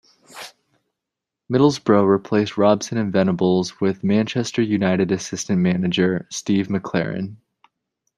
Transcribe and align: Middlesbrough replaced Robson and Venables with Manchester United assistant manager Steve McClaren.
Middlesbrough 1.51 2.09
replaced 2.11 2.57
Robson 2.57 2.97
and 2.97 3.13
Venables 3.13 3.79
with 3.79 4.03
Manchester 4.03 4.63
United 4.63 5.11
assistant 5.11 5.59
manager 5.61 6.25
Steve 6.31 6.69
McClaren. 6.69 7.35